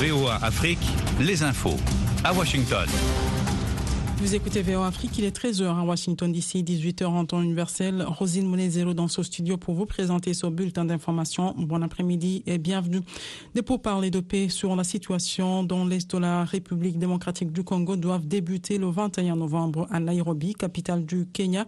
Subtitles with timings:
[0.00, 0.78] VOA Afrique,
[1.20, 1.76] les infos.
[2.24, 2.88] À Washington.
[4.16, 8.02] Vous écoutez VOA Afrique, il est 13h à Washington d'ici 18h en temps universel.
[8.08, 11.54] Rosine Monezero dans ce studio pour vous présenter ce bulletin d'information.
[11.58, 13.00] Bon après-midi et bienvenue.
[13.54, 17.96] Des pourparlers de paix sur la situation dans l'Est de la République démocratique du Congo
[17.96, 21.66] doivent débuter le 21 novembre à Nairobi, capitale du Kenya.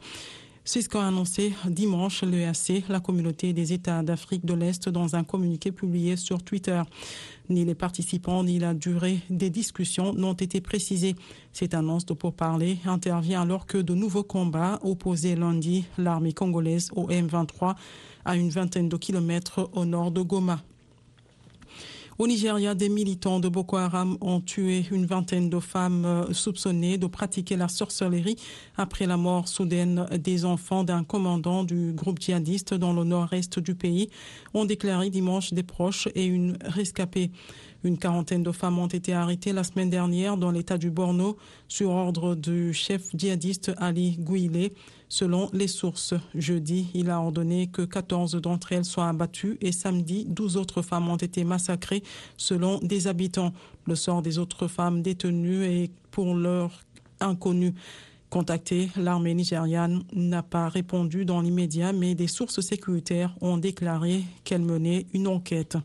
[0.65, 5.25] C'est ce qu'a annoncé dimanche l'EAC, la communauté des États d'Afrique de l'Est, dans un
[5.25, 6.81] communiqué publié sur Twitter.
[7.49, 11.17] Ni les participants ni la durée des discussions n'ont été précisés.
[11.53, 17.09] Cette annonce de pourparler intervient alors que de nouveaux combats opposaient lundi l'armée congolaise au
[17.09, 17.75] M23
[18.25, 20.63] à une vingtaine de kilomètres au nord de Goma.
[22.23, 26.97] Au Nigeria, des militants de Boko Haram ont tué une vingtaine de femmes euh, soupçonnées
[26.97, 28.37] de pratiquer la sorcellerie
[28.77, 33.75] après la mort soudaine des enfants d'un commandant du groupe djihadiste dans le nord-est du
[33.75, 34.09] pays,
[34.55, 37.33] ont déclaré dimanche des proches et une rescapée.
[37.85, 41.91] Une quarantaine de femmes ont été arrêtées la semaine dernière dans l'état du Borno sur
[41.91, 44.73] ordre du chef djihadiste Ali Gouilé.
[45.09, 50.25] Selon les sources, jeudi, il a ordonné que 14 d'entre elles soient abattues et samedi,
[50.29, 52.05] 12 autres femmes ont été massacrées
[52.37, 53.53] selon des habitants.
[53.87, 56.83] Le sort des autres femmes détenues est pour l'heure
[57.19, 57.75] inconnu.
[58.31, 64.63] Contactée, l'armée nigériane n'a pas répondu dans l'immédiat, mais des sources sécuritaires ont déclaré qu'elle
[64.63, 65.77] menait une enquête.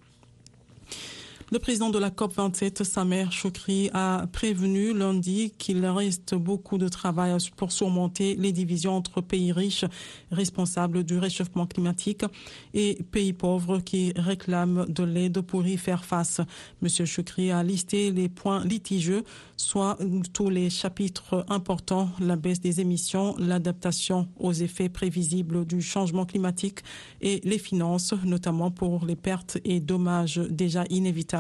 [1.50, 7.38] Le président de la COP27, Samer Choukri, a prévenu lundi qu'il reste beaucoup de travail
[7.56, 9.86] pour surmonter les divisions entre pays riches
[10.30, 12.26] responsables du réchauffement climatique
[12.74, 16.42] et pays pauvres qui réclament de l'aide pour y faire face.
[16.82, 19.24] Monsieur Choukri a listé les points litigieux,
[19.56, 19.98] soit
[20.34, 26.80] tous les chapitres importants, la baisse des émissions, l'adaptation aux effets prévisibles du changement climatique
[27.22, 31.37] et les finances, notamment pour les pertes et dommages déjà inévitables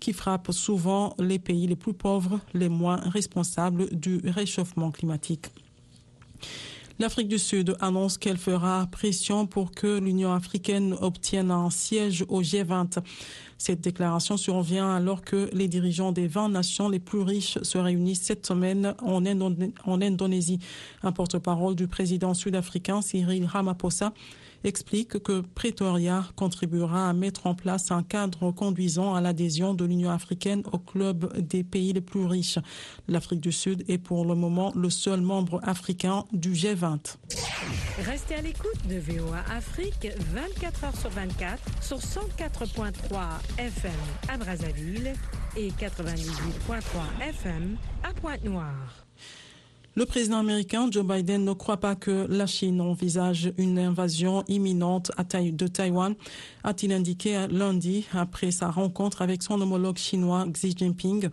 [0.00, 5.46] qui frappent souvent les pays les plus pauvres, les moins responsables du réchauffement climatique.
[6.98, 12.42] L'Afrique du Sud annonce qu'elle fera pression pour que l'Union africaine obtienne un siège au
[12.42, 12.98] G20.
[13.58, 18.22] Cette déclaration survient alors que les dirigeants des 20 nations les plus riches se réunissent
[18.22, 19.24] cette semaine en,
[20.00, 20.58] Indonésie.
[21.02, 24.12] Un porte-parole du président sud-africain Cyril Ramaphosa
[24.64, 30.10] explique que Pretoria contribuera à mettre en place un cadre conduisant à l'adhésion de l'Union
[30.10, 32.58] africaine au club des pays les plus riches.
[33.08, 37.16] L'Afrique du Sud est pour le moment le seul membre africain du G20.
[38.04, 42.92] Restez à l'écoute de VOA Afrique 24 heures sur 24 sur 104.3
[43.58, 43.92] FM
[44.28, 45.12] à Brazzaville
[45.56, 49.06] et 98.3 FM à Pointe-Noire.
[49.94, 55.12] Le président américain Joe Biden ne croit pas que la Chine envisage une invasion imminente
[55.34, 56.14] de Taïwan,
[56.64, 61.28] a-t-il indiqué lundi après sa rencontre avec son homologue chinois Xi Jinping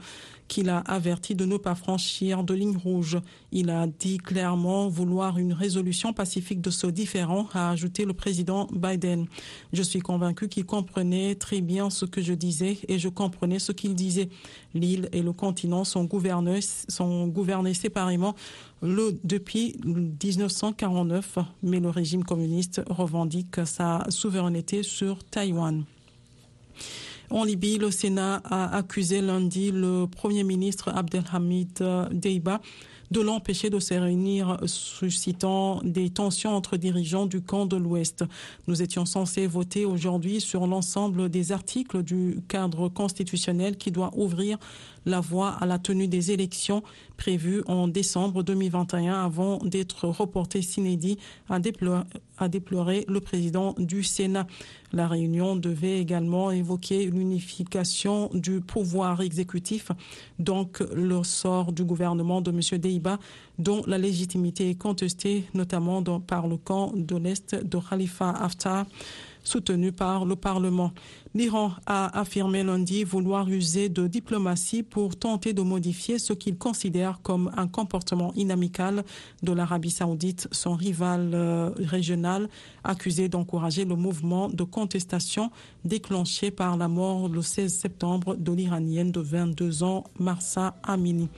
[0.49, 3.19] qu'il a averti de ne pas franchir de ligne rouge.
[3.53, 8.67] Il a dit clairement vouloir une résolution pacifique de ce différend, a ajouté le président
[8.73, 9.27] Biden.
[9.71, 13.71] Je suis convaincu qu'il comprenait très bien ce que je disais et je comprenais ce
[13.71, 14.29] qu'il disait.
[14.73, 18.35] L'île et le continent sont gouvernés, sont gouvernés séparément
[18.81, 25.85] depuis 1949, mais le régime communiste revendique sa souveraineté sur Taïwan.
[27.31, 32.59] En Libye, le Sénat a accusé lundi le Premier ministre Abdelhamid Deiba
[33.11, 38.23] de l'empêcher de se réunir, suscitant des tensions entre dirigeants du camp de l'Ouest.
[38.67, 44.57] Nous étions censés voter aujourd'hui sur l'ensemble des articles du cadre constitutionnel qui doit ouvrir
[45.05, 46.83] la voie à la tenue des élections
[47.17, 51.17] prévues en décembre 2021 avant d'être reportées s'inédit,
[51.49, 54.45] a déploré, le président du Sénat.
[54.91, 59.91] La réunion devait également évoquer l'unification du pouvoir exécutif,
[60.39, 62.79] donc le sort du gouvernement de M.
[62.79, 63.19] Deiba,
[63.59, 68.85] dont la légitimité est contestée notamment par le camp de l'Est de Khalifa Haftar
[69.43, 70.91] soutenu par le Parlement.
[71.35, 77.21] L'Iran a affirmé lundi vouloir user de diplomatie pour tenter de modifier ce qu'il considère
[77.21, 79.03] comme un comportement inamical
[79.43, 82.49] de l'Arabie saoudite, son rival euh, régional,
[82.83, 85.51] accusé d'encourager le mouvement de contestation
[85.85, 91.29] déclenché par la mort le 16 septembre de l'Iranienne de 22 ans, Marsa Amini.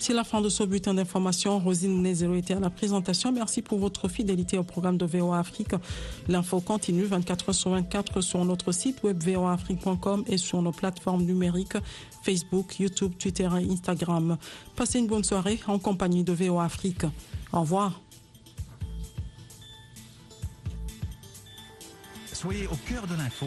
[0.00, 1.58] C'est la fin de ce bulletin d'information.
[1.58, 3.32] Rosine Nézero était à la présentation.
[3.32, 5.74] Merci pour votre fidélité au programme de VOA Afrique.
[6.28, 11.24] L'info continue 24 h sur 24 sur notre site web voaafrique.com et sur nos plateformes
[11.24, 11.76] numériques
[12.22, 14.38] Facebook, YouTube, Twitter et Instagram.
[14.76, 17.04] Passez une bonne soirée en compagnie de VOA Afrique.
[17.52, 18.00] Au revoir.
[22.32, 23.36] Soyez au cœur de l'info